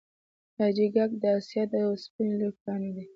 [0.57, 3.05] حاجي ګک د اسیا د وسپنې لوی کان دی